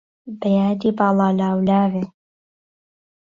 [0.39, 2.03] به یادی باڵا لاولاوێ